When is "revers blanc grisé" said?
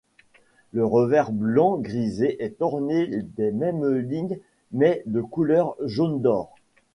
0.83-2.43